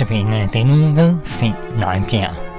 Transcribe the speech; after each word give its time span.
Notabene 0.00 0.48
denne 0.52 0.72
uge 0.72 0.96
ved 0.96 1.14
Finn 1.24 1.54
Nøgenbjerg. 1.78 2.49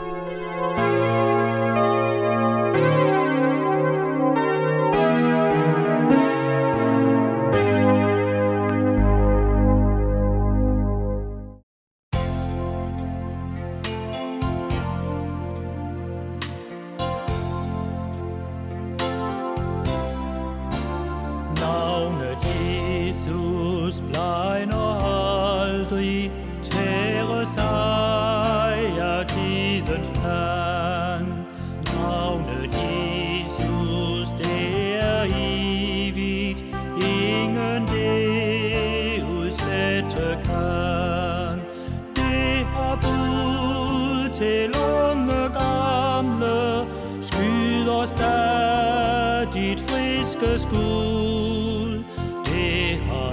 Til 44.41 44.72
unge 44.76 45.41
gamle, 45.59 46.88
skyder 47.22 48.05
stadig 48.05 49.80
friske 49.80 50.59
skud. 50.59 52.03
Det 52.45 53.00
har 53.08 53.31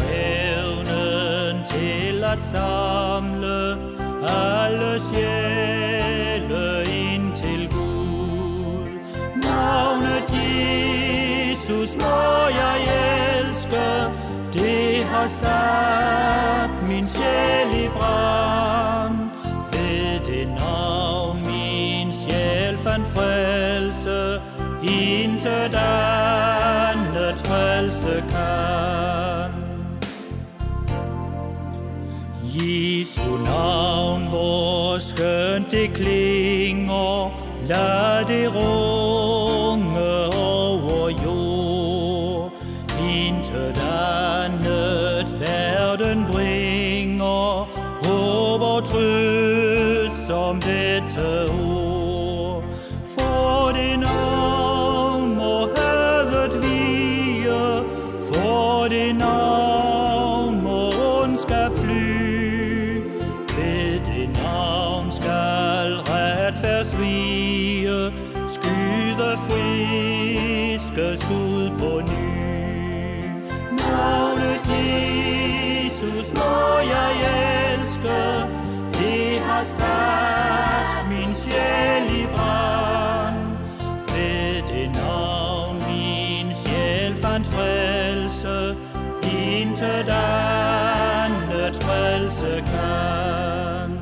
evnen 0.55 1.65
til 1.65 2.25
at 2.25 2.45
samle 2.45 3.77
alle 4.23 5.01
sjæle 5.01 6.83
ind 6.83 7.35
til 7.35 7.71
Gud. 7.71 8.89
Navnet 9.43 10.25
Jesus 10.49 11.97
må 11.97 12.49
jeg 12.49 12.79
elske, 13.41 13.87
det 14.53 15.05
har 15.05 15.27
sagt 15.27 16.18
frelse 28.09 28.25
kan. 28.31 29.51
Jesu 32.43 33.37
navn, 33.45 34.29
hvor 34.29 34.99
skønt 34.99 35.71
det 35.71 35.91
klinger, 35.95 37.31
lad 37.67 38.25
det 38.25 38.55
runge 38.55 40.35
over 40.37 41.09
jord. 41.25 42.53
Intet 43.01 43.79
andet 43.79 45.41
verden 45.41 46.27
bringer, 46.33 47.69
håb 48.07 48.63
og 48.63 48.85
trøst 48.85 50.27
som 50.27 50.61
dette 50.61 51.53
ord. 51.53 51.88
Friske 70.99 71.17
skud 71.17 71.71
på 71.79 72.01
ny. 72.01 72.29
Navnet 73.79 74.61
Jesus 74.75 76.33
må 76.35 76.79
jeg 76.79 77.13
elske, 77.81 78.19
det 78.93 79.41
har 79.41 79.65
sat 79.65 81.09
min 81.09 81.35
sjæl 81.35 82.23
i 82.23 82.27
brand. 82.37 83.37
Ved 84.09 84.63
det 84.69 84.91
navn 84.95 85.77
min 85.89 86.55
sjæl 86.55 87.17
fandt 87.17 87.47
frelse, 87.47 88.77
intet 89.23 90.09
andet 90.09 91.77
frelse 91.83 92.63
kan. 92.67 93.99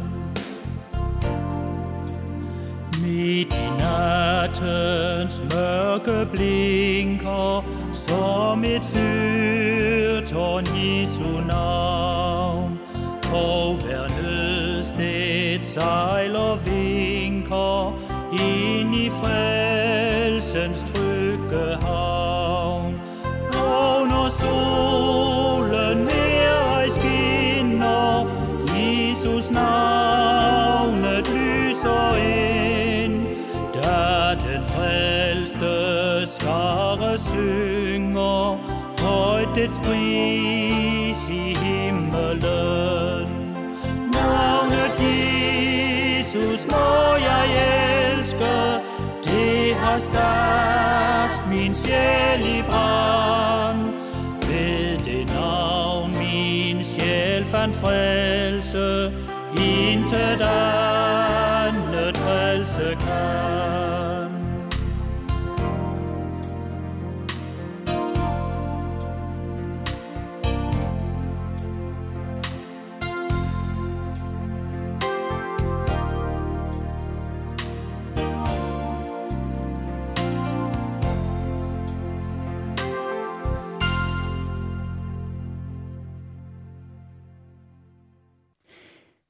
Midt 3.03 3.55
i 3.55 3.69
navn 3.79 4.16
nattens 4.47 5.43
mørke 5.55 6.27
blinker 6.33 7.65
som 7.93 8.65
et 8.65 8.83
fyrtårn 8.83 10.65
Jesu 10.75 11.41
navn. 11.49 12.79
Og 13.33 13.75
hver 13.75 14.03
nødsted 14.03 15.63
sejler 15.63 16.57
vinker 16.57 17.99
ind 18.33 18.95
i 18.95 19.11
frelsens 19.11 20.85
frelste 36.47 37.31
synger, 37.31 38.59
højt 39.01 39.57
et 39.59 39.81
pris 39.85 41.31
i 41.31 41.57
himmelen. 41.63 43.29
Navnet 44.13 44.97
Jesus 45.01 46.67
må 46.71 47.17
jeg 47.17 47.47
elske, 48.13 48.55
det 49.25 49.75
har 49.75 49.99
sat 49.99 51.43
min 51.49 51.75
sjæl 51.75 52.59
i 52.59 52.63
brand. 52.71 53.81
Ved 54.49 54.99
det 54.99 55.33
navn 55.35 56.19
min 56.19 56.83
sjæl 56.83 57.45
fandt 57.45 57.77
frelse, 57.77 59.13
intet 59.59 60.41
andet 60.41 62.17
frelse 62.17 62.97
kan. 63.01 63.86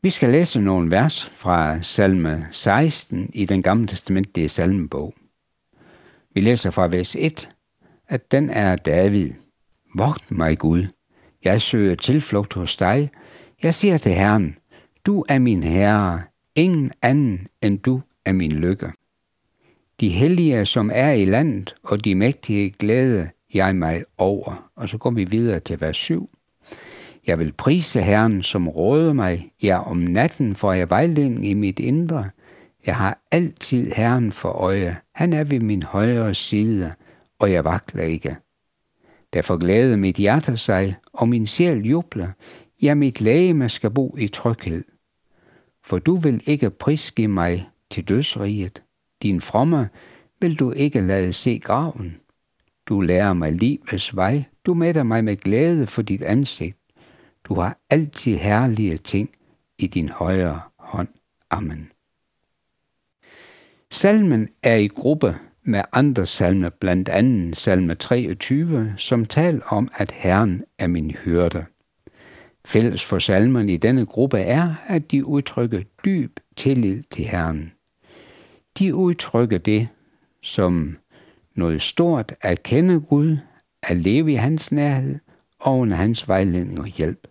Vi 0.07 0.11
skal 0.11 0.31
læse 0.31 0.61
nogle 0.61 0.91
vers 0.91 1.25
fra 1.25 1.83
salme 1.83 2.47
16 2.51 3.31
i 3.35 3.45
den 3.45 3.63
gamle 3.63 3.87
testamentlige 3.87 4.49
salmebog. 4.49 5.15
Vi 6.35 6.41
læser 6.41 6.71
fra 6.71 6.87
vers 6.87 7.17
1, 7.19 7.49
at 8.09 8.33
den 8.33 8.51
er 8.51 8.77
David. 8.77 9.31
Vogt 9.95 10.31
mig 10.31 10.59
Gud, 10.59 10.87
jeg 11.45 11.63
søger 11.63 11.95
tilflugt 11.95 12.55
hos 12.55 12.77
dig. 12.77 13.11
Jeg 13.63 13.75
siger 13.75 13.99
til 13.99 14.13
Herren, 14.13 14.57
du 15.07 15.25
er 15.29 15.39
min 15.39 15.63
herre, 15.63 16.23
ingen 16.55 16.93
anden 17.03 17.47
end 17.63 17.79
du 17.79 18.01
er 18.25 18.33
min 18.33 18.53
lykke. 18.53 18.93
De 20.01 20.09
hellige, 20.09 20.67
som 20.67 20.91
er 20.95 21.11
i 21.11 21.25
landet, 21.25 21.75
og 21.83 22.05
de 22.05 22.15
mægtige 22.15 22.71
glæde 22.71 23.31
jeg 23.55 23.77
mig 23.77 24.05
over. 24.19 24.71
Og 24.77 24.89
så 24.89 24.99
går 24.99 25.11
vi 25.11 25.25
videre 25.25 25.61
til 25.61 25.81
vers 25.81 25.97
7. 25.97 26.31
Jeg 27.27 27.39
vil 27.39 27.53
prise 27.53 28.01
Herren, 28.01 28.43
som 28.43 28.69
råder 28.69 29.13
mig. 29.13 29.53
Ja, 29.63 29.91
om 29.91 29.97
natten 29.97 30.57
får 30.57 30.73
jeg 30.73 30.91
vejledning 30.91 31.47
i 31.47 31.55
mit 31.55 31.79
indre. 31.79 32.31
Jeg 32.87 32.97
har 32.97 33.19
altid 33.31 33.91
Herren 33.91 34.33
for 34.33 34.49
øje. 34.49 34.97
Han 35.15 35.33
er 35.33 35.45
ved 35.45 35.61
min 35.61 35.83
højre 35.83 36.35
side, 36.35 36.93
og 37.39 37.53
jeg 37.53 37.65
vakler 37.65 38.03
ikke. 38.03 38.37
Derfor 39.33 39.57
glæder 39.57 39.97
mit 39.97 40.17
hjerte 40.17 40.57
sig, 40.57 40.97
og 41.13 41.29
min 41.29 41.47
sjæl 41.47 41.87
jubler. 41.87 42.29
Ja, 42.83 42.95
mit 42.95 43.21
lægeme 43.21 43.69
skal 43.69 43.91
bo 43.91 44.17
i 44.19 44.29
tryghed. 44.29 44.85
For 45.85 45.99
du 45.99 46.17
vil 46.17 46.43
ikke 46.47 46.71
prisgive 46.71 47.29
mig 47.29 47.69
til 47.91 48.09
dødsriget. 48.09 48.83
Din 49.23 49.41
fromme 49.41 49.89
vil 50.41 50.59
du 50.59 50.73
ikke 50.73 51.01
lade 51.01 51.33
se 51.33 51.59
graven. 51.59 52.17
Du 52.87 53.01
lærer 53.01 53.33
mig 53.33 53.53
livets 53.53 54.17
vej. 54.17 54.45
Du 54.67 54.75
mætter 54.75 55.03
mig 55.03 55.25
med 55.25 55.37
glæde 55.37 55.87
for 55.87 56.03
dit 56.03 56.23
ansigt. 56.23 56.77
Du 57.49 57.55
har 57.55 57.79
altid 57.91 58.37
herlige 58.37 58.99
ting. 58.99 59.31
i 59.79 59.87
din 59.87 60.09
højre 60.09 60.61
hånd. 60.79 61.09
Amen. 61.51 61.91
Salmen 63.91 64.49
er 64.63 64.75
i 64.75 64.87
gruppe 64.87 65.39
med 65.63 65.83
andre 65.93 66.27
salmer, 66.27 66.69
blandt 66.69 67.09
andet 67.09 67.57
salme 67.57 67.95
23, 67.95 68.95
som 68.97 69.25
taler 69.25 69.63
om, 69.67 69.89
at 69.95 70.13
Herren 70.13 70.65
er 70.79 70.87
min 70.87 71.11
hyrde. 71.11 71.65
Fælles 72.65 73.05
for 73.05 73.19
salmerne 73.19 73.73
i 73.73 73.77
denne 73.77 74.07
gruppe 74.07 74.39
er, 74.39 74.75
at 74.87 75.11
de 75.11 75.27
udtrykker 75.27 75.83
dyb 76.05 76.41
tillid 76.57 77.03
til 77.03 77.25
Herren. 77.25 77.73
De 78.79 78.95
udtrykker 78.95 79.59
det 79.59 79.89
som 80.43 80.99
noget 81.55 81.83
stort 81.83 82.35
at 82.41 82.63
kende 82.63 83.01
Gud, 83.01 83.37
at 83.83 83.97
leve 83.97 84.33
i 84.33 84.35
hans 84.35 84.73
nærhed 84.73 85.19
og 85.59 85.79
under 85.79 85.97
hans 85.97 86.29
vejledning 86.29 86.81
og 86.81 86.87
hjælp. 86.87 87.29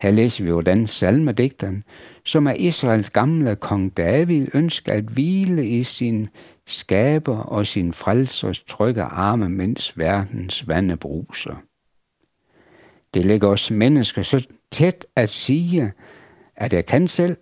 Her 0.00 0.10
læser 0.10 0.44
vi, 0.44 0.50
hvordan 0.50 0.86
salmedigteren, 0.86 1.84
som 2.24 2.46
er 2.46 2.52
Israels 2.52 3.10
gamle 3.10 3.56
kong 3.56 3.96
David, 3.96 4.46
ønsker 4.54 4.92
at 4.92 5.04
hvile 5.04 5.68
i 5.68 5.82
sin 5.82 6.28
skaber 6.66 7.38
og 7.38 7.66
sin 7.66 7.92
frelsers 7.92 8.62
trygge 8.62 9.02
arme, 9.02 9.48
mens 9.48 9.98
verdens 9.98 10.68
vande 10.68 10.96
bruser. 10.96 11.62
Det 13.14 13.24
ligger 13.24 13.48
os 13.48 13.70
mennesker 13.70 14.22
så 14.22 14.46
tæt 14.70 15.06
at 15.16 15.28
sige, 15.28 15.92
at 16.56 16.72
jeg 16.72 16.86
kan 16.86 17.08
selv. 17.08 17.36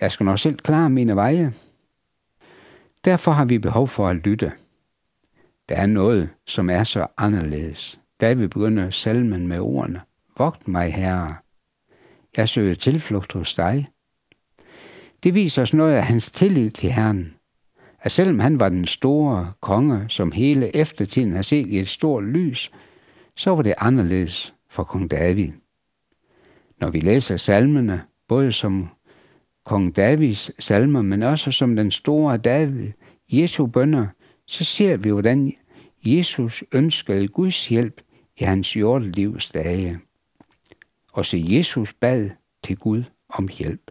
Jeg 0.00 0.12
skal 0.12 0.24
nok 0.24 0.38
selv 0.38 0.56
klare 0.56 0.90
mine 0.90 1.16
veje. 1.16 1.52
Derfor 3.04 3.32
har 3.32 3.44
vi 3.44 3.58
behov 3.58 3.88
for 3.88 4.08
at 4.08 4.16
lytte. 4.16 4.52
Der 5.68 5.74
er 5.74 5.86
noget, 5.86 6.28
som 6.46 6.70
er 6.70 6.84
så 6.84 7.06
anderledes. 7.16 8.00
David 8.20 8.48
begynder 8.48 8.90
salmen 8.90 9.46
med 9.46 9.60
ordene. 9.60 10.00
Vogt 10.38 10.68
mig, 10.68 10.94
herre. 10.94 11.36
Jeg 12.36 12.48
søger 12.48 12.74
tilflugt 12.74 13.32
hos 13.32 13.54
dig. 13.54 13.88
Det 15.22 15.34
viser 15.34 15.62
os 15.62 15.74
noget 15.74 15.94
af 15.94 16.06
hans 16.06 16.30
tillid 16.32 16.70
til 16.70 16.92
Herren. 16.92 17.34
At 18.00 18.12
selvom 18.12 18.38
han 18.38 18.60
var 18.60 18.68
den 18.68 18.86
store 18.86 19.52
konge, 19.60 20.04
som 20.08 20.32
hele 20.32 20.76
eftertiden 20.76 21.32
har 21.32 21.42
set 21.42 21.66
i 21.66 21.78
et 21.78 21.88
stort 21.88 22.24
lys, 22.24 22.72
så 23.36 23.54
var 23.54 23.62
det 23.62 23.74
anderledes 23.78 24.54
for 24.70 24.84
kong 24.84 25.10
David. 25.10 25.52
Når 26.80 26.90
vi 26.90 27.00
læser 27.00 27.36
salmene, 27.36 28.02
både 28.28 28.52
som 28.52 28.88
kong 29.64 29.96
Davids 29.96 30.64
salmer, 30.64 31.02
men 31.02 31.22
også 31.22 31.50
som 31.52 31.76
den 31.76 31.90
store 31.90 32.36
David, 32.36 32.92
Jesu 33.28 33.66
bønder, 33.66 34.06
så 34.46 34.64
ser 34.64 34.96
vi, 34.96 35.10
hvordan 35.10 35.54
Jesus 36.06 36.64
ønskede 36.72 37.28
Guds 37.28 37.68
hjælp 37.68 38.00
i 38.36 38.44
hans 38.44 38.76
jordelivs 38.76 39.50
dage. 39.50 40.00
Også 41.18 41.36
Jesus 41.36 41.92
bad 41.92 42.30
til 42.64 42.76
Gud 42.76 43.04
om 43.28 43.48
hjælp. 43.58 43.90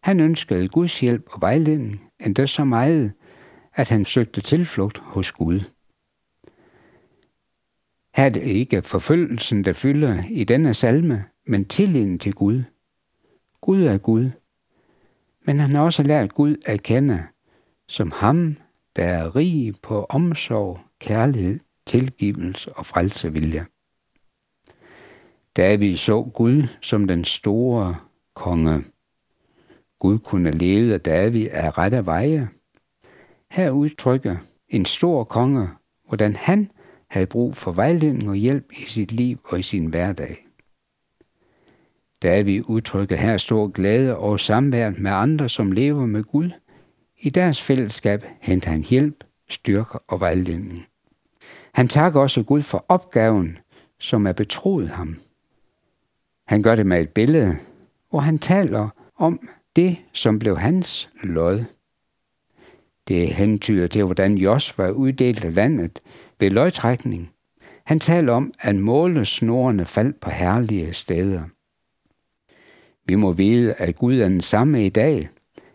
Han 0.00 0.20
ønskede 0.20 0.68
Guds 0.68 1.00
hjælp 1.00 1.28
og 1.30 1.40
vejledning 1.40 2.10
endda 2.20 2.46
så 2.46 2.64
meget, 2.64 3.12
at 3.74 3.88
han 3.88 4.04
søgte 4.04 4.40
tilflugt 4.40 4.98
hos 4.98 5.32
Gud. 5.32 5.60
Her 8.14 8.24
er 8.24 8.28
det 8.28 8.42
ikke 8.42 8.82
forfølgelsen, 8.82 9.64
der 9.64 9.72
fylder 9.72 10.24
i 10.30 10.44
denne 10.44 10.74
salme, 10.74 11.24
men 11.46 11.64
tilliden 11.64 12.18
til 12.18 12.34
Gud. 12.34 12.62
Gud 13.60 13.82
er 13.82 13.98
Gud, 13.98 14.30
men 15.44 15.58
han 15.58 15.70
har 15.70 15.82
også 15.82 16.02
lært 16.02 16.34
Gud 16.34 16.56
at 16.66 16.82
kende 16.82 17.26
som 17.88 18.10
ham, 18.10 18.56
der 18.96 19.04
er 19.04 19.36
rig 19.36 19.74
på 19.82 20.06
omsorg, 20.08 20.80
kærlighed, 20.98 21.60
tilgivelse 21.86 22.72
og 22.72 22.86
frelsevilje. 22.86 23.66
David 25.56 25.96
så 25.96 26.22
Gud 26.22 26.62
som 26.80 27.06
den 27.06 27.24
store 27.24 27.96
konge. 28.34 28.84
Gud 29.98 30.18
kunne 30.18 30.50
lede 30.50 30.98
David 30.98 31.48
af 31.50 31.78
rette 31.78 32.06
veje. 32.06 32.48
Her 33.50 33.70
udtrykker 33.70 34.36
en 34.68 34.84
stor 34.84 35.24
konge, 35.24 35.68
hvordan 36.08 36.36
han 36.36 36.70
havde 37.08 37.26
brug 37.26 37.56
for 37.56 37.72
vejledning 37.72 38.28
og 38.28 38.36
hjælp 38.36 38.72
i 38.72 38.86
sit 38.86 39.12
liv 39.12 39.38
og 39.44 39.58
i 39.58 39.62
sin 39.62 39.86
hverdag. 39.86 40.46
David 42.22 42.62
udtrykker 42.64 43.16
her 43.16 43.36
stor 43.36 43.68
glæde 43.68 44.16
og 44.16 44.40
samvær 44.40 44.90
med 44.98 45.10
andre, 45.10 45.48
som 45.48 45.72
lever 45.72 46.06
med 46.06 46.24
Gud. 46.24 46.50
I 47.20 47.30
deres 47.30 47.62
fællesskab 47.62 48.24
henter 48.40 48.70
han 48.70 48.82
hjælp, 48.82 49.24
styrke 49.48 49.98
og 49.98 50.20
vejledning. 50.20 50.86
Han 51.72 51.88
takker 51.88 52.20
også 52.20 52.42
Gud 52.42 52.62
for 52.62 52.84
opgaven, 52.88 53.58
som 53.98 54.26
er 54.26 54.32
betroet 54.32 54.88
ham. 54.88 55.16
Han 56.46 56.62
gør 56.62 56.74
det 56.74 56.86
med 56.86 57.00
et 57.00 57.08
billede, 57.08 57.56
hvor 58.10 58.20
han 58.20 58.38
taler 58.38 58.88
om 59.16 59.48
det, 59.76 59.96
som 60.12 60.38
blev 60.38 60.58
hans 60.58 61.10
lod. 61.22 61.64
Det 63.08 63.28
hentyder 63.28 63.86
til, 63.86 64.04
hvordan 64.04 64.38
Josva 64.38 64.90
uddelte 64.90 65.50
landet 65.50 66.00
ved 66.40 66.50
løgtrækning. 66.50 67.30
Han 67.84 68.00
taler 68.00 68.32
om, 68.32 68.54
at 68.60 68.76
målesnorene 68.76 69.84
faldt 69.84 70.20
på 70.20 70.30
herlige 70.30 70.92
steder. 70.92 71.42
Vi 73.04 73.14
må 73.14 73.32
vide, 73.32 73.72
at 73.72 73.96
Gud 73.96 74.18
er 74.18 74.28
den 74.28 74.40
samme 74.40 74.86
i 74.86 74.88
dag. 74.88 75.28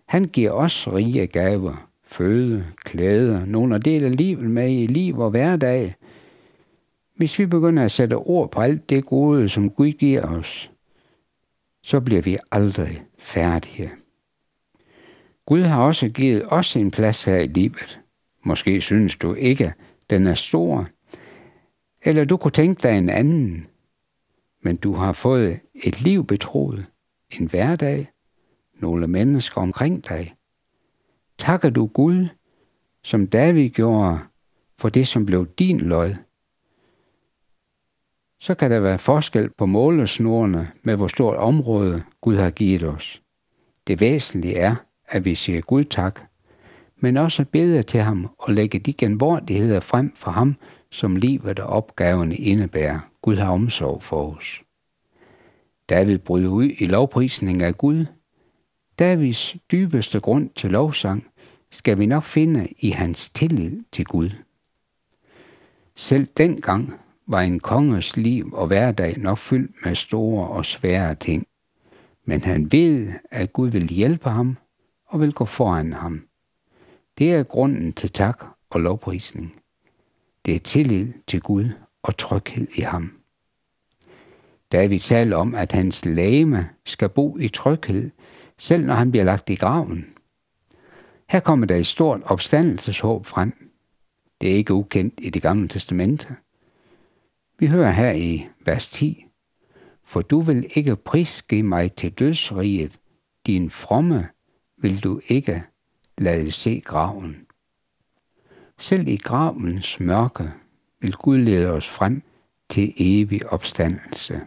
Han 0.06 0.26
giver 0.26 0.52
os 0.52 0.88
rige 0.94 1.28
gaver, 1.28 1.90
føde, 2.04 2.66
klæder, 2.84 3.46
nogle 3.46 3.76
at 3.76 3.86
dele 3.86 4.10
livet 4.10 4.50
med 4.50 4.72
i 4.72 4.88
liv 4.88 5.20
og 5.20 5.30
hverdag. 5.30 5.96
Hvis 7.18 7.40
vi 7.40 7.46
begynder 7.46 7.84
at 7.84 7.92
sætte 7.92 8.16
ord 8.16 8.52
på 8.52 8.62
alt 8.62 8.90
det 8.90 9.06
gode, 9.06 9.50
som 9.50 9.70
Gud 9.70 9.92
giver 9.92 10.22
os, 10.22 10.72
så 11.84 12.00
bliver 12.00 12.22
vi 12.22 12.38
aldrig 12.52 13.04
færdige. 13.18 13.92
Gud 15.46 15.62
har 15.62 15.82
også 15.82 16.10
givet 16.10 16.44
os 16.48 16.76
en 16.76 16.92
plads 16.92 17.24
her 17.24 17.38
i 17.38 17.48
livet. 17.48 18.00
Måske 18.44 18.82
synes 18.82 19.16
du 19.16 19.34
ikke, 19.34 19.74
den 20.10 20.28
er 20.28 20.34
stor, 20.34 20.90
eller 22.02 22.24
du 22.24 22.38
kunne 22.38 22.52
tænke 22.52 22.84
dig 22.84 22.98
en 22.98 23.10
anden, 23.10 23.68
men 24.62 24.76
du 24.76 24.94
har 24.94 25.14
fået 25.14 25.60
et 25.74 26.02
liv 26.02 26.26
betroet, 26.26 26.86
en 27.40 27.48
hverdag, 27.48 28.12
nogle 28.80 29.08
mennesker 29.08 29.62
omkring 29.62 30.10
dig. 30.10 30.36
Takker 31.38 31.70
du 31.70 31.86
Gud, 31.86 32.28
som 33.04 33.28
David 33.28 33.70
gjorde, 33.70 34.20
for 34.78 34.90
det, 34.90 35.08
som 35.08 35.26
blev 35.26 35.48
din 35.48 35.80
lod, 35.80 36.16
så 38.40 38.56
kan 38.56 38.72
der 38.72 38.80
være 38.80 39.00
forskel 39.00 39.50
på 39.58 39.66
målesnorene 39.66 40.72
med, 40.84 40.96
hvor 40.96 41.08
stort 41.08 41.38
område 41.38 42.04
Gud 42.22 42.36
har 42.36 42.50
givet 42.50 42.84
os. 42.84 43.22
Det 43.88 44.02
væsentlige 44.02 44.56
er, 44.56 44.76
at 45.08 45.26
vi 45.26 45.36
siger 45.36 45.62
Gud 45.62 45.84
tak, 45.84 46.22
men 47.00 47.18
også 47.18 47.46
beder 47.46 47.82
til 47.82 48.00
ham 48.00 48.30
og 48.40 48.54
lægger 48.54 48.80
de 48.80 48.94
genvordigheder 48.94 49.80
frem 49.80 50.16
for 50.16 50.32
ham, 50.32 50.56
som 50.92 51.16
livet 51.16 51.60
og 51.60 51.68
opgaverne 51.68 52.36
indebærer. 52.36 53.00
Gud 53.22 53.36
har 53.36 53.52
omsorg 53.52 54.04
for 54.04 54.36
os. 54.36 54.62
David 55.90 56.18
bryder 56.18 56.50
ud 56.50 56.70
i 56.80 56.86
lovprisning 56.86 57.62
af 57.62 57.78
Gud. 57.78 58.06
Davids 59.00 59.56
dybeste 59.72 60.20
grund 60.20 60.50
til 60.56 60.72
lovsang 60.72 61.28
skal 61.72 62.00
vi 62.00 62.06
nok 62.06 62.24
finde 62.24 62.68
i 62.80 62.90
hans 62.90 63.30
tillid 63.30 63.84
til 63.92 64.06
Gud. 64.06 64.30
Selv 65.96 66.28
dengang 66.38 66.94
var 67.28 67.42
en 67.42 67.60
konges 67.60 68.18
liv 68.18 68.54
og 68.54 68.68
hverdag 68.68 69.18
nok 69.18 69.38
fyldt 69.38 69.86
med 69.86 69.96
store 69.96 70.48
og 70.48 70.66
svære 70.66 71.16
ting. 71.16 71.48
Men 72.26 72.42
han 72.42 72.72
ved, 72.72 73.14
at 73.32 73.54
Gud 73.54 73.70
vil 73.70 73.88
hjælpe 73.88 74.30
ham 74.30 74.58
og 75.08 75.20
vil 75.20 75.34
gå 75.34 75.46
foran 75.46 75.94
ham. 75.94 76.28
Det 77.18 77.34
er 77.34 77.44
grunden 77.44 77.94
til 77.94 78.12
tak 78.12 78.46
og 78.70 78.80
lovprisning. 78.82 79.56
Det 80.46 80.56
er 80.56 80.60
tillid 80.60 81.14
til 81.28 81.42
Gud 81.42 81.70
og 82.04 82.18
tryghed 82.18 82.68
i 82.76 82.82
ham. 82.82 83.14
David 84.72 85.00
taler 85.00 85.38
om, 85.38 85.56
at 85.56 85.72
hans 85.72 86.06
lame 86.06 86.70
skal 86.86 87.10
bo 87.10 87.38
i 87.38 87.48
tryghed, 87.48 88.12
selv 88.58 88.86
når 88.86 88.94
han 88.94 89.12
bliver 89.12 89.24
lagt 89.24 89.50
i 89.50 89.56
graven. 89.56 90.06
Her 91.30 91.40
kommer 91.40 91.68
der 91.68 91.76
et 91.76 91.88
stort 91.88 92.22
opstandelseshåb 92.26 93.26
frem. 93.26 93.72
Det 94.42 94.52
er 94.52 94.56
ikke 94.56 94.74
ukendt 94.74 95.14
i 95.18 95.30
det 95.30 95.42
gamle 95.42 95.68
testamente. 95.68 96.36
Vi 97.60 97.68
hører 97.68 97.92
her 97.92 98.12
i 98.12 98.48
vers 98.66 98.88
10, 98.88 99.26
For 100.04 100.22
du 100.22 100.40
vil 100.40 100.72
ikke 100.76 100.96
prisgive 100.96 101.64
mig 101.64 101.94
til 101.94 102.12
dødsriget, 102.12 103.00
din 103.48 103.70
fromme 103.70 104.28
vil 104.78 105.04
du 105.04 105.22
ikke 105.28 105.64
lade 106.18 106.52
se 106.52 106.82
graven. 106.86 107.48
Selv 108.78 109.08
i 109.08 109.18
gravens 109.18 110.00
mørke 110.00 110.52
vil 111.02 111.14
Gud 111.14 111.38
lede 111.38 111.68
os 111.68 111.90
frem 111.90 112.22
til 112.70 112.94
evig 112.98 113.50
opstandelse. 113.54 114.42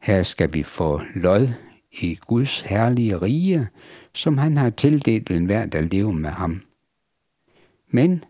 Her 0.00 0.22
skal 0.22 0.54
vi 0.54 0.62
få 0.62 1.00
lod 1.14 1.48
i 1.92 2.14
Guds 2.14 2.60
herlige 2.60 3.16
rige, 3.16 3.68
som 4.14 4.38
han 4.38 4.56
har 4.56 4.70
tildelt 4.70 5.30
enhver, 5.30 5.66
der 5.66 5.80
lever 5.80 6.12
med 6.12 6.30
ham. 6.30 6.62
Men 7.88 8.24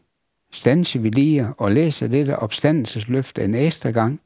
stanser 0.53 1.01
vi 1.01 1.09
lige 1.09 1.47
og 1.59 1.73
læser 1.73 2.09
dette 2.09 2.39
opstandelsesløfte 2.39 3.45
en 3.45 3.55
ekstra 3.55 3.91
gang, 3.91 4.21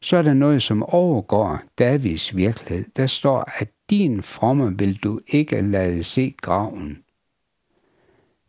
så 0.00 0.16
er 0.16 0.22
der 0.22 0.34
noget, 0.34 0.62
som 0.62 0.82
overgår 0.82 1.60
Davids 1.78 2.36
virkelighed. 2.36 2.84
Der 2.96 3.06
står, 3.06 3.50
at 3.60 3.68
din 3.90 4.22
fromme 4.22 4.78
vil 4.78 4.96
du 4.96 5.20
ikke 5.26 5.60
lade 5.60 6.04
se 6.04 6.34
graven. 6.40 7.02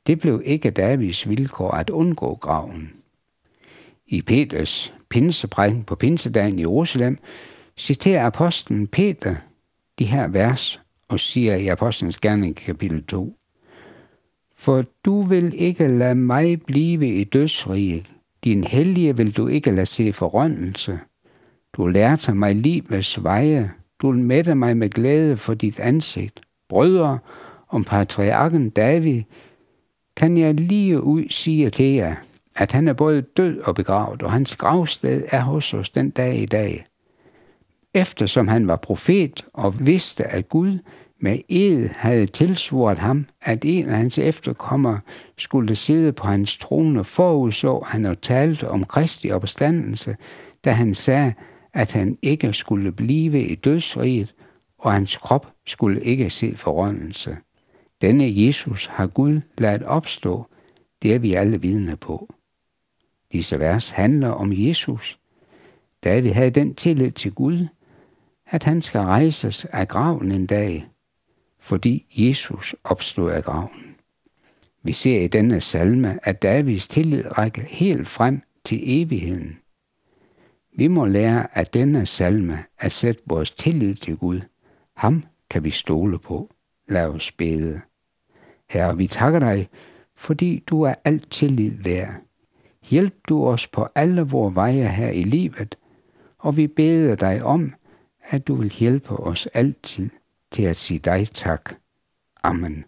Det 0.07 0.19
blev 0.19 0.41
ikke 0.45 0.71
Davids 0.71 1.29
vilkår 1.29 1.71
at 1.71 1.89
undgå 1.89 2.35
graven. 2.35 2.93
I 4.07 4.21
Peters 4.21 4.93
pinseprædiken 5.09 5.83
på 5.83 5.95
pinsedagen 5.95 6.59
i 6.59 6.61
Jerusalem 6.61 7.17
citerer 7.77 8.25
apostlen 8.25 8.87
Peter 8.87 9.35
de 9.99 10.05
her 10.05 10.27
vers 10.27 10.81
og 11.07 11.19
siger 11.19 11.55
i 11.55 11.67
Apostlenes 11.67 12.19
Gerning 12.19 12.55
kapitel 12.55 13.03
2. 13.03 13.36
For 14.57 14.83
du 15.05 15.21
vil 15.21 15.61
ikke 15.61 15.87
lade 15.87 16.15
mig 16.15 16.61
blive 16.61 17.19
i 17.19 17.23
dødsriget. 17.23 18.13
Din 18.43 18.63
hellige 18.63 19.17
vil 19.17 19.37
du 19.37 19.47
ikke 19.47 19.71
lade 19.71 19.85
se 19.85 20.13
forrøndelse. 20.13 20.99
Du 21.73 21.87
lærte 21.87 22.33
mig 22.33 22.55
livets 22.55 23.23
veje. 23.23 23.71
Du 24.01 24.11
mætte 24.11 24.55
mig 24.55 24.77
med 24.77 24.89
glæde 24.89 25.37
for 25.37 25.53
dit 25.53 25.79
ansigt. 25.79 26.41
Brødre, 26.69 27.19
om 27.69 27.83
patriarken 27.83 28.69
David, 28.69 29.23
kan 30.15 30.37
jeg 30.37 30.53
lige 30.53 31.01
ud 31.01 31.29
sige 31.29 31.69
til 31.69 31.85
jer, 31.85 32.15
at 32.55 32.71
han 32.71 32.87
er 32.87 32.93
både 32.93 33.21
død 33.21 33.59
og 33.59 33.75
begravet, 33.75 34.23
og 34.23 34.31
hans 34.31 34.55
gravsted 34.55 35.23
er 35.27 35.41
hos 35.41 35.73
os 35.73 35.89
den 35.89 36.09
dag 36.09 36.39
i 36.39 36.45
dag. 36.45 36.85
Eftersom 37.93 38.47
han 38.47 38.67
var 38.67 38.75
profet 38.75 39.45
og 39.53 39.85
vidste, 39.85 40.23
at 40.23 40.49
Gud 40.49 40.79
med 41.19 41.39
ed 41.49 41.89
havde 41.89 42.25
tilsvoret 42.25 42.97
ham, 42.97 43.25
at 43.41 43.65
en 43.65 43.89
af 43.89 43.97
hans 43.97 44.19
efterkommere 44.19 44.99
skulle 45.37 45.75
sidde 45.75 46.11
på 46.11 46.27
hans 46.27 46.57
trone, 46.57 47.03
forudså 47.03 47.79
han 47.85 48.05
og 48.05 48.21
talte 48.21 48.69
om 48.69 48.83
Kristi 48.83 49.31
opstandelse, 49.31 50.15
da 50.65 50.71
han 50.71 50.93
sagde, 50.93 51.33
at 51.73 51.93
han 51.93 52.17
ikke 52.21 52.53
skulle 52.53 52.91
blive 52.91 53.43
i 53.43 53.55
dødsriget, 53.55 54.33
og 54.77 54.93
hans 54.93 55.17
krop 55.17 55.53
skulle 55.65 56.03
ikke 56.03 56.29
se 56.29 56.53
forrådnelse. 56.55 57.37
Denne 58.01 58.45
Jesus 58.45 58.85
har 58.85 59.07
Gud 59.07 59.41
ladet 59.57 59.83
opstå, 59.83 60.45
det 61.01 61.13
er 61.13 61.19
vi 61.19 61.33
alle 61.33 61.61
vidne 61.61 61.95
på. 61.95 62.33
Disse 63.31 63.59
vers 63.59 63.89
handler 63.89 64.29
om 64.29 64.51
Jesus. 64.53 65.19
David 66.03 66.31
havde 66.31 66.49
den 66.49 66.75
tillid 66.75 67.11
til 67.11 67.31
Gud, 67.33 67.67
at 68.45 68.63
han 68.63 68.81
skal 68.81 69.01
rejses 69.01 69.65
af 69.65 69.87
graven 69.87 70.31
en 70.31 70.45
dag, 70.45 70.87
fordi 71.59 72.05
Jesus 72.11 72.75
opstod 72.83 73.31
af 73.31 73.43
graven. 73.43 73.95
Vi 74.83 74.93
ser 74.93 75.21
i 75.21 75.27
denne 75.27 75.61
salme, 75.61 76.19
at 76.23 76.41
Davids 76.41 76.87
tillid 76.87 77.37
rækker 77.37 77.61
helt 77.61 78.07
frem 78.07 78.41
til 78.63 78.79
evigheden. 78.83 79.57
Vi 80.77 80.87
må 80.87 81.05
lære 81.05 81.57
af 81.57 81.67
denne 81.67 82.05
salme 82.05 82.63
at 82.79 82.91
sætte 82.91 83.23
vores 83.25 83.51
tillid 83.51 83.95
til 83.95 84.17
Gud. 84.17 84.41
Ham 84.93 85.23
kan 85.49 85.63
vi 85.63 85.69
stole 85.69 86.19
på. 86.19 86.53
Lad 86.87 87.07
os 87.07 87.31
bede. 87.31 87.81
Herre, 88.69 88.97
vi 88.97 89.07
takker 89.07 89.39
dig, 89.39 89.69
fordi 90.15 90.63
du 90.67 90.81
er 90.81 90.93
alt 91.05 91.31
tillid 91.31 91.71
værd. 91.71 92.15
Hjælp 92.89 93.15
du 93.29 93.45
os 93.45 93.67
på 93.67 93.87
alle 93.95 94.21
vores 94.21 94.55
veje 94.55 94.87
her 94.87 95.09
i 95.09 95.21
livet, 95.21 95.77
og 96.37 96.57
vi 96.57 96.67
beder 96.67 97.15
dig 97.15 97.43
om, 97.43 97.73
at 98.23 98.47
du 98.47 98.55
vil 98.55 98.69
hjælpe 98.69 99.09
os 99.09 99.45
altid 99.45 100.09
til 100.51 100.63
at 100.63 100.77
sige 100.77 100.99
dig 100.99 101.27
tak. 101.33 101.75
Amen. 102.43 102.85